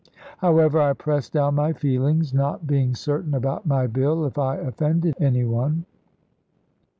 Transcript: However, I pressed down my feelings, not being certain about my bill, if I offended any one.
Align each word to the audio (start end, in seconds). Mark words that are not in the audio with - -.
However, 0.39 0.81
I 0.81 0.93
pressed 0.93 1.33
down 1.33 1.53
my 1.53 1.73
feelings, 1.73 2.33
not 2.33 2.65
being 2.65 2.95
certain 2.95 3.35
about 3.35 3.67
my 3.67 3.85
bill, 3.85 4.25
if 4.25 4.35
I 4.35 4.55
offended 4.57 5.13
any 5.19 5.43
one. 5.45 5.85